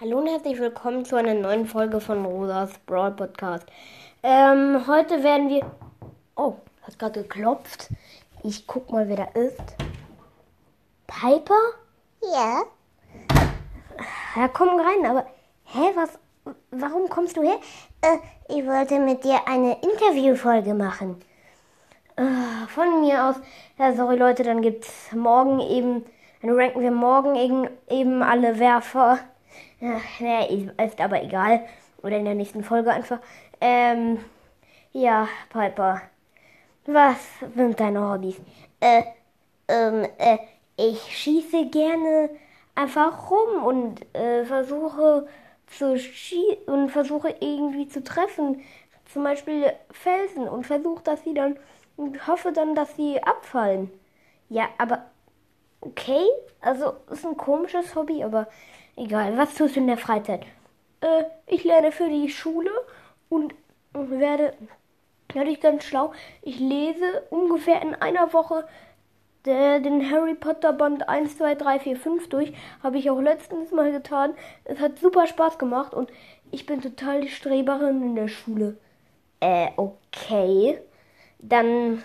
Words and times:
Hallo 0.00 0.18
und 0.18 0.28
herzlich 0.28 0.60
willkommen 0.60 1.04
zu 1.04 1.16
einer 1.16 1.34
neuen 1.34 1.66
Folge 1.66 2.00
von 2.00 2.24
Rosas 2.24 2.70
Brawl 2.86 3.10
Podcast. 3.10 3.66
Ähm, 4.22 4.86
heute 4.86 5.24
werden 5.24 5.48
wir. 5.48 5.68
Oh, 6.36 6.54
hat 6.82 6.96
gerade 7.00 7.22
geklopft. 7.22 7.88
Ich 8.44 8.64
guck 8.68 8.92
mal, 8.92 9.08
wer 9.08 9.16
da 9.16 9.24
ist. 9.40 9.60
Piper? 11.08 11.58
Ja. 12.32 12.62
Ja, 14.36 14.46
komm 14.46 14.68
rein, 14.68 15.04
aber. 15.04 15.26
Hä, 15.64 15.90
was. 15.96 16.16
Warum 16.70 17.08
kommst 17.08 17.36
du 17.36 17.42
her? 17.42 17.58
Äh, 18.00 18.18
ich 18.56 18.64
wollte 18.64 19.00
mit 19.00 19.24
dir 19.24 19.48
eine 19.48 19.78
Interviewfolge 19.82 20.74
machen. 20.74 21.20
Äh, 22.14 22.22
von 22.68 23.00
mir 23.00 23.24
aus. 23.24 23.36
Ja, 23.80 23.92
sorry 23.94 24.14
Leute, 24.14 24.44
dann 24.44 24.62
gibt's 24.62 25.10
morgen 25.12 25.58
eben. 25.58 26.06
Dann 26.40 26.52
ranken 26.52 26.82
wir 26.82 26.92
morgen 26.92 27.34
eben, 27.34 27.68
eben 27.88 28.22
alle 28.22 28.60
Werfer. 28.60 29.18
Ja, 29.80 30.00
ist 30.84 31.00
aber 31.00 31.22
egal. 31.22 31.66
Oder 32.02 32.18
in 32.18 32.24
der 32.24 32.34
nächsten 32.34 32.64
Folge 32.64 32.90
einfach. 32.92 33.20
Ähm, 33.60 34.18
ja, 34.92 35.28
Piper. 35.50 36.02
Was 36.86 37.18
sind 37.54 37.78
deine 37.78 38.10
Hobbys? 38.10 38.36
Äh, 38.80 39.02
ähm, 39.68 40.06
äh, 40.18 40.38
ich 40.76 41.00
schieße 41.16 41.66
gerne 41.66 42.30
einfach 42.74 43.30
rum 43.30 43.64
und 43.64 44.14
äh, 44.14 44.44
versuche 44.44 45.26
zu 45.66 45.98
schießen 45.98 46.64
und 46.66 46.90
versuche 46.90 47.34
irgendwie 47.40 47.88
zu 47.88 48.02
treffen. 48.02 48.62
Zum 49.12 49.24
Beispiel 49.24 49.72
Felsen 49.90 50.48
und 50.48 50.66
versuche, 50.66 51.02
dass 51.02 51.22
sie 51.24 51.34
dann 51.34 51.58
und 51.96 52.26
hoffe 52.26 52.52
dann, 52.52 52.74
dass 52.74 52.96
sie 52.96 53.22
abfallen. 53.22 53.90
Ja, 54.48 54.68
aber 54.78 55.04
okay, 55.80 56.24
also 56.60 56.94
ist 57.10 57.26
ein 57.26 57.36
komisches 57.36 57.94
Hobby, 57.94 58.22
aber 58.24 58.48
Egal, 58.98 59.38
was 59.38 59.54
tust 59.54 59.76
du 59.76 59.80
in 59.80 59.86
der 59.86 59.96
Freizeit? 59.96 60.44
Äh, 61.00 61.22
ich 61.46 61.62
lerne 61.62 61.92
für 61.92 62.08
die 62.08 62.28
Schule 62.30 62.70
und 63.28 63.54
werde, 63.92 64.54
ich 65.32 65.60
ganz 65.60 65.84
schlau. 65.84 66.12
Ich 66.42 66.58
lese 66.58 67.22
ungefähr 67.30 67.80
in 67.80 67.94
einer 67.94 68.32
Woche 68.32 68.66
der, 69.44 69.78
den 69.78 70.10
Harry 70.10 70.34
Potter 70.34 70.72
Band 70.72 71.08
1, 71.08 71.38
2, 71.38 71.54
3, 71.54 71.78
4, 71.78 71.96
5 71.96 72.28
durch. 72.28 72.52
Habe 72.82 72.98
ich 72.98 73.08
auch 73.08 73.20
letztens 73.20 73.70
mal 73.70 73.92
getan. 73.92 74.34
Es 74.64 74.80
hat 74.80 74.98
super 74.98 75.28
Spaß 75.28 75.58
gemacht 75.58 75.94
und 75.94 76.10
ich 76.50 76.66
bin 76.66 76.82
total 76.82 77.20
die 77.20 77.28
Streberin 77.28 78.02
in 78.02 78.16
der 78.16 78.28
Schule. 78.28 78.78
Äh, 79.38 79.68
okay. 79.76 80.80
Dann 81.38 82.02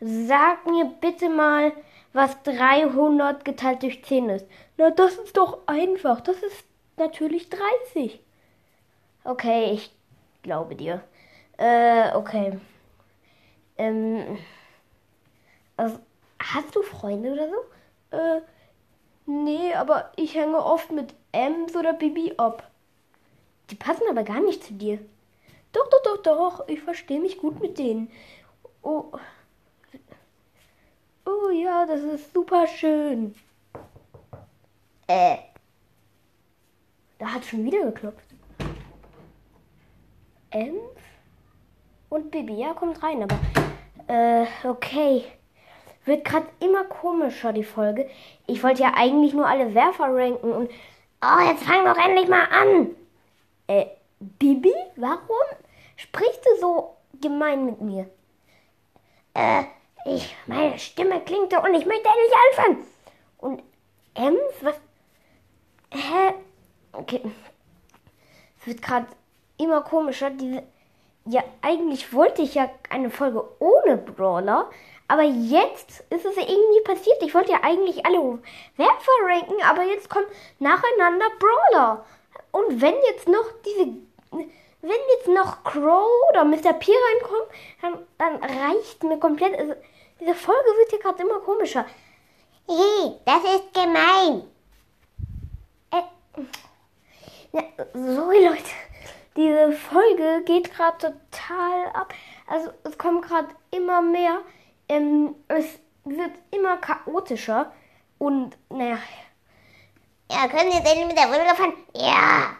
sag 0.00 0.66
mir 0.66 0.84
bitte 1.00 1.30
mal, 1.30 1.72
was 2.12 2.42
300 2.42 3.44
geteilt 3.44 3.82
durch 3.82 4.04
10 4.04 4.28
ist. 4.30 4.46
Na, 4.76 4.90
das 4.90 5.14
ist 5.16 5.36
doch 5.36 5.66
einfach. 5.66 6.20
Das 6.20 6.36
ist 6.42 6.64
natürlich 6.96 7.48
30. 7.50 8.20
Okay, 9.24 9.72
ich 9.72 9.94
glaube 10.42 10.74
dir. 10.74 11.02
Äh, 11.58 12.14
okay. 12.14 12.58
Ähm, 13.76 14.38
also, 15.76 15.98
hast 16.40 16.74
du 16.74 16.82
Freunde 16.82 17.32
oder 17.32 17.48
so? 17.48 18.16
Äh, 18.16 18.40
nee, 19.26 19.74
aber 19.74 20.12
ich 20.16 20.34
hänge 20.34 20.64
oft 20.64 20.90
mit 20.90 21.14
Ems 21.32 21.76
oder 21.76 21.92
Bibi 21.92 22.34
ab. 22.36 22.70
Die 23.70 23.74
passen 23.74 24.04
aber 24.08 24.22
gar 24.24 24.40
nicht 24.40 24.64
zu 24.64 24.72
dir. 24.72 24.98
Doch, 25.72 25.88
doch, 25.90 26.02
doch, 26.02 26.22
doch. 26.22 26.68
Ich 26.68 26.80
verstehe 26.80 27.20
mich 27.20 27.38
gut 27.38 27.60
mit 27.60 27.78
denen. 27.78 28.10
Oh. 28.82 29.12
Das 31.88 32.02
ist 32.02 32.34
super 32.34 32.66
schön. 32.66 33.34
Äh. 35.06 35.38
Da 37.18 37.32
hat 37.32 37.46
schon 37.46 37.64
wieder 37.64 37.82
geklopft. 37.86 38.26
Ems 40.50 40.76
und 42.10 42.30
Bibi, 42.30 42.60
ja, 42.60 42.74
kommt 42.74 43.02
rein, 43.02 43.22
aber 43.22 43.38
äh, 44.06 44.46
okay. 44.68 45.24
Wird 46.04 46.26
gerade 46.26 46.48
immer 46.60 46.84
komischer, 46.84 47.54
die 47.54 47.64
Folge. 47.64 48.10
Ich 48.46 48.62
wollte 48.62 48.82
ja 48.82 48.92
eigentlich 48.94 49.32
nur 49.32 49.48
alle 49.48 49.74
Werfer 49.74 50.14
ranken 50.14 50.52
und. 50.52 50.70
Oh, 51.22 51.48
jetzt 51.48 51.64
fang 51.64 51.86
doch 51.86 51.96
endlich 51.96 52.28
mal 52.28 52.44
an! 52.50 52.88
Äh, 53.66 53.86
Bibi, 54.20 54.74
warum 54.96 55.56
sprichst 55.96 56.44
du 56.44 56.60
so 56.60 56.96
gemein 57.18 57.64
mit 57.64 57.80
mir? 57.80 58.10
Äh, 59.32 59.64
ich, 60.14 60.36
meine 60.46 60.78
Stimme 60.78 61.20
klingt 61.20 61.52
so 61.52 61.58
und 61.60 61.74
ich 61.74 61.86
möchte 61.86 62.08
endlich 62.08 62.32
anfangen. 62.50 62.86
Und 63.38 63.62
Ems, 64.14 64.54
was? 64.62 64.74
Hä? 65.90 66.34
Okay. 66.92 67.20
Es 68.60 68.66
wird 68.66 68.82
gerade 68.82 69.06
immer 69.58 69.82
komischer. 69.82 70.30
Diese. 70.30 70.64
Ja, 71.24 71.44
eigentlich 71.62 72.12
wollte 72.12 72.42
ich 72.42 72.54
ja 72.54 72.70
eine 72.90 73.10
Folge 73.10 73.44
ohne 73.60 73.96
Brawler. 73.96 74.70
Aber 75.06 75.22
jetzt 75.22 76.04
ist 76.10 76.24
es 76.24 76.36
irgendwie 76.36 76.80
passiert. 76.84 77.22
Ich 77.22 77.34
wollte 77.34 77.52
ja 77.52 77.60
eigentlich 77.62 78.04
alle 78.04 78.38
Werfer 78.76 79.12
ranken, 79.26 79.62
aber 79.62 79.84
jetzt 79.84 80.10
kommen 80.10 80.26
nacheinander 80.58 81.26
Brawler. 81.38 82.04
Und 82.50 82.80
wenn 82.80 82.94
jetzt 83.10 83.28
noch 83.28 83.44
diese. 83.64 83.92
Wenn 84.80 84.90
jetzt 85.16 85.28
noch 85.28 85.64
Crow 85.64 86.08
oder 86.30 86.44
Mr. 86.44 86.72
P 86.72 86.92
reinkommen, 86.92 87.48
dann, 87.82 88.06
dann 88.18 88.36
reicht 88.44 89.02
mir 89.02 89.18
komplett. 89.18 89.58
Also, 89.58 89.74
diese 90.20 90.34
Folge 90.34 90.68
wird 90.78 90.90
hier 90.90 90.98
gerade 90.98 91.22
immer 91.22 91.40
komischer. 91.40 91.86
Hey, 92.66 93.14
das 93.24 93.44
ist 93.44 93.74
gemein. 93.74 94.42
Äh, 95.90 96.02
ja, 97.52 97.62
sorry 97.94 98.44
Leute, 98.44 98.70
diese 99.36 99.72
Folge 99.72 100.42
geht 100.44 100.72
gerade 100.74 100.98
total 100.98 101.86
ab. 101.94 102.12
Also 102.46 102.70
es 102.84 102.98
kommt 102.98 103.26
gerade 103.26 103.48
immer 103.70 104.02
mehr. 104.02 104.40
Ähm, 104.88 105.34
es 105.48 105.78
wird 106.04 106.32
immer 106.50 106.76
chaotischer. 106.78 107.72
Und 108.18 108.56
naja. 108.68 108.98
Ja, 110.30 110.48
können 110.48 110.72
Sie 110.72 110.82
denn 110.82 111.06
mit 111.06 111.16
der 111.16 111.28
Folge 111.28 111.54
fahren? 111.54 111.72
Ja. 111.94 112.56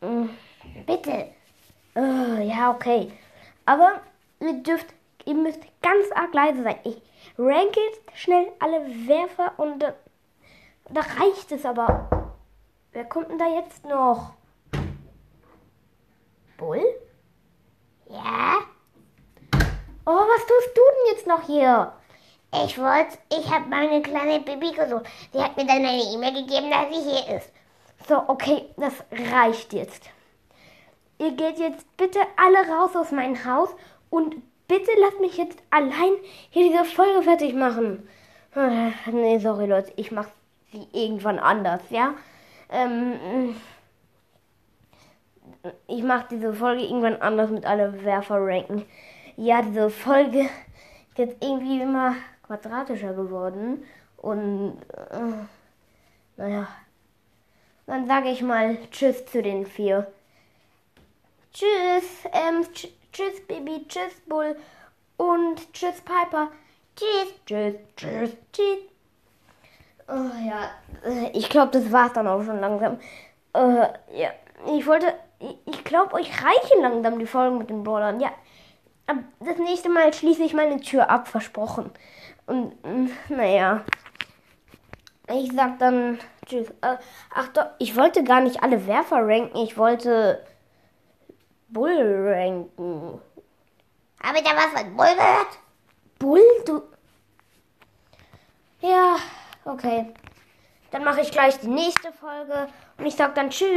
Mm, 0.00 0.28
bitte. 0.84 1.32
Uh, 1.94 2.42
ja, 2.42 2.72
okay. 2.72 3.10
Aber 3.64 4.02
ihr 4.40 4.52
dürft 4.54 4.86
Ihr 5.26 5.34
müsst 5.34 5.60
ganz 5.82 6.10
arg 6.14 6.32
leise 6.32 6.62
sein. 6.62 6.78
Ich 6.84 7.02
ranke 7.36 7.80
schnell 8.14 8.46
alle 8.60 8.86
Werfer 9.08 9.52
und 9.58 9.80
da, 9.80 9.92
da 10.88 11.00
reicht 11.00 11.52
es 11.52 11.66
aber. 11.66 12.32
Wer 12.92 13.04
kommt 13.04 13.30
denn 13.30 13.38
da 13.38 13.48
jetzt 13.48 13.84
noch? 13.84 14.34
Bull? 16.56 16.82
Ja? 18.08 18.58
Oh, 20.06 20.12
was 20.12 20.46
tust 20.46 20.76
du 20.76 20.80
denn 20.80 21.14
jetzt 21.14 21.26
noch 21.26 21.42
hier? 21.42 21.92
Ich 22.64 22.78
wollte, 22.78 23.18
ich 23.28 23.50
habe 23.50 23.68
meine 23.68 24.00
kleine 24.00 24.40
Baby 24.40 24.70
gesucht. 24.70 25.06
Sie 25.32 25.42
hat 25.42 25.56
mir 25.56 25.66
dann 25.66 25.84
eine 25.84 26.02
E-Mail 26.02 26.32
gegeben, 26.32 26.70
dass 26.70 26.88
sie 26.88 27.10
hier 27.10 27.36
ist. 27.36 27.52
So, 28.08 28.22
okay, 28.28 28.66
das 28.76 28.94
reicht 29.10 29.72
jetzt. 29.72 30.04
Ihr 31.18 31.32
geht 31.32 31.58
jetzt 31.58 31.84
bitte 31.96 32.20
alle 32.36 32.68
raus 32.68 32.94
aus 32.94 33.10
meinem 33.10 33.44
Haus 33.44 33.70
und 34.08 34.36
bitte 34.68 34.90
lasst 35.00 35.20
mich 35.20 35.36
jetzt 35.36 35.58
allein 35.70 36.12
hier 36.50 36.70
diese 36.70 36.84
Folge 36.84 37.22
fertig 37.22 37.54
machen. 37.54 38.08
Nee, 39.12 39.38
sorry 39.38 39.66
Leute, 39.66 39.92
ich 39.96 40.10
mach 40.12 40.28
sie 40.72 40.86
irgendwann 40.92 41.38
anders, 41.38 41.82
ja? 41.90 42.14
Ähm, 42.70 43.54
ich 45.86 46.02
mach 46.02 46.28
diese 46.28 46.54
Folge 46.54 46.82
irgendwann 46.82 47.20
anders 47.20 47.50
mit 47.50 47.66
alle 47.66 48.04
Werfer 48.04 48.36
ranken. 48.40 48.84
Ja, 49.36 49.62
diese 49.62 49.90
Folge 49.90 50.40
ist 50.40 51.18
jetzt 51.18 51.42
irgendwie 51.42 51.80
immer 51.80 52.14
quadratischer 52.46 53.12
geworden 53.12 53.84
und 54.16 54.78
äh, 55.10 55.46
naja. 56.36 56.68
Dann 57.86 58.06
sage 58.08 58.30
ich 58.30 58.42
mal 58.42 58.76
Tschüss 58.90 59.26
zu 59.26 59.42
den 59.42 59.64
vier. 59.64 60.10
Tschüss, 61.52 62.24
ähm, 62.32 62.66
tsch 62.72 62.88
Tschüss, 63.16 63.40
Baby. 63.48 63.82
Tschüss, 63.88 64.20
Bull. 64.26 64.54
Und 65.16 65.72
tschüss, 65.72 66.02
Piper. 66.02 66.48
Tschüss, 66.94 67.32
tschüss, 67.46 67.74
tschüss, 67.96 68.36
tschüss. 68.52 68.78
Oh 70.06 70.30
ja, 70.46 70.70
äh, 71.02 71.30
ich 71.32 71.48
glaube, 71.48 71.72
das 71.72 71.90
war's 71.90 72.12
dann 72.12 72.28
auch 72.28 72.44
schon 72.44 72.60
langsam. 72.60 72.98
Uh, 73.56 73.86
ja, 74.12 74.32
ich 74.76 74.86
wollte, 74.86 75.14
ich 75.64 75.82
glaube, 75.82 76.12
euch 76.12 76.30
reichen 76.30 76.82
langsam 76.82 77.18
die 77.18 77.24
Folgen 77.24 77.56
mit 77.56 77.70
den 77.70 77.84
Brawlern. 77.84 78.20
Ja, 78.20 78.32
das 79.40 79.56
nächste 79.60 79.88
Mal 79.88 80.12
schließe 80.12 80.42
ich 80.42 80.52
meine 80.52 80.78
Tür 80.82 81.08
ab, 81.08 81.26
versprochen. 81.26 81.90
Und, 82.44 82.74
mm, 82.84 83.10
naja. 83.30 83.82
Ich 85.28 85.52
sag 85.52 85.78
dann 85.78 86.18
tschüss. 86.44 86.68
Äh, 86.82 86.98
ach 87.34 87.48
doch, 87.54 87.66
ich 87.78 87.96
wollte 87.96 88.24
gar 88.24 88.42
nicht 88.42 88.62
alle 88.62 88.86
Werfer 88.86 89.26
ranken. 89.26 89.56
Ich 89.56 89.78
wollte 89.78 90.44
Bull 91.76 92.30
ranken. 92.30 93.20
Habe 94.22 94.38
ich 94.38 94.44
da 94.44 94.56
was 94.56 94.80
von 94.80 94.96
Bull 94.96 95.14
gehört? 95.14 95.58
Bull, 96.18 96.40
du. 96.64 96.82
Ja, 98.80 99.16
okay. 99.66 100.14
Dann 100.90 101.04
mache 101.04 101.20
ich 101.20 101.30
gleich 101.30 101.60
die 101.60 101.68
nächste 101.68 102.12
Folge 102.14 102.68
Und 102.96 103.04
ich 103.04 103.14
sag 103.14 103.34
dann 103.34 103.50
Tschüss. 103.50 103.68